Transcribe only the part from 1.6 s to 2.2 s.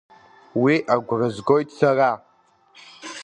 сара…